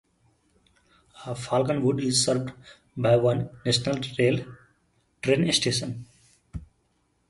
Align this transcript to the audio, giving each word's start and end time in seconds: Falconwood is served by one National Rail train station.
Falconwood 1.41 2.01
is 2.01 2.25
served 2.25 2.53
by 2.97 3.15
one 3.17 3.51
National 3.63 3.99
Rail 4.17 4.43
train 5.21 5.51
station. 5.51 6.07